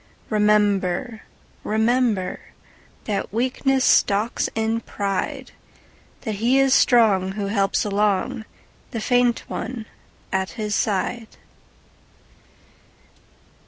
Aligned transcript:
Remember, 0.31 1.21
rememberThat 1.63 3.31
weakness 3.31 3.85
stalks 3.85 4.49
in 4.55 4.79
pride; 4.79 5.51
That 6.21 6.37
he 6.41 6.57
is 6.57 6.73
strong 6.73 7.33
who 7.33 7.45
helps 7.45 7.83
alongThe 7.85 8.43
faint 8.99 9.43
one 9.47 9.85
at 10.33 10.53
his 10.57 10.73
side. 10.73 11.27